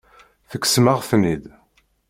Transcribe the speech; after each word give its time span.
Tekksem-aɣ-ten-id. 0.49 1.45